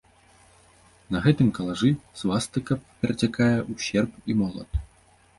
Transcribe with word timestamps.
На 1.15 1.19
гэтым 1.25 1.49
калажы 1.57 1.91
свастыка 2.21 2.77
перацякае 3.03 3.51
ў 3.71 3.73
серп 3.89 4.11
і 4.35 4.37
молат. 4.41 4.69